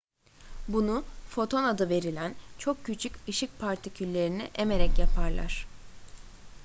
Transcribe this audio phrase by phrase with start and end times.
[0.67, 5.67] bunu foton adı verilen çok küçük ışık partiküllerini emerek yaparlar